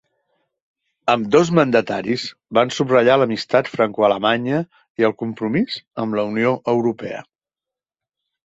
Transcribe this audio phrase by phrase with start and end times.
[1.13, 2.23] Ambdós mandataris
[2.59, 4.63] van subratllar l'amistat francoalemanya
[5.03, 7.25] i el compromís amb la Unió Europea.